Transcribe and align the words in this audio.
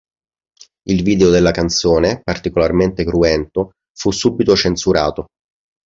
Il 0.87 1.03
video 1.03 1.29
della 1.29 1.51
canzone, 1.51 2.21
particolarmente 2.23 3.03
cruento, 3.05 3.73
fu 3.93 4.09
subito 4.09 4.55
censurato. 4.55 5.27